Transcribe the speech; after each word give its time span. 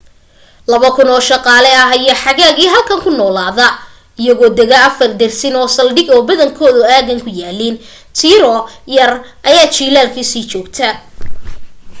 laba 0.71 0.89
kun 0.95 1.07
oo 1.13 1.21
shaqaale 1.29 1.69
ah 1.81 1.89
ayaa 1.97 2.21
xagaagii 2.23 2.73
halkan 2.73 2.99
ku 3.05 3.09
noolaada 3.19 3.67
iyagoo 4.21 4.51
dega 4.59 4.77
afar 4.89 5.11
dersin 5.19 5.55
oo 5.61 5.67
saldhig 5.77 6.07
oo 6.13 6.21
badankoodu 6.29 6.81
aaggan 6.95 7.23
ku 7.25 7.29
yaaliin 7.39 7.75
tiro 8.17 8.55
yar 8.95 9.11
ayaa 9.49 9.71
jilaalkii 9.75 10.29
sii 10.31 10.43
joogta 10.51 10.87